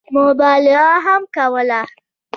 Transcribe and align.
مبالغه 0.15 0.83
هم 1.05 1.21
کوله. 1.35 1.81